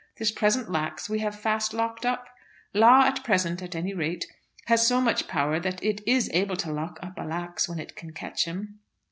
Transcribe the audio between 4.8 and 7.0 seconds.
so much of power that it is able to lock